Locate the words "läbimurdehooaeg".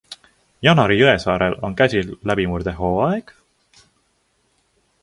2.33-3.39